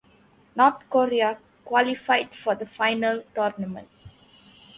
North 0.55 0.89
Korea 0.89 1.37
qualified 1.63 2.33
for 2.33 2.55
the 2.55 2.65
final 2.65 3.21
tournament. 3.35 3.87